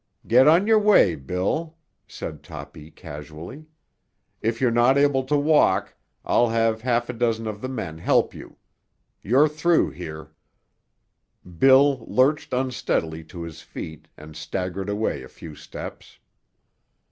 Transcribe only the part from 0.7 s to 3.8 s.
way, Bill," said Toppy casually.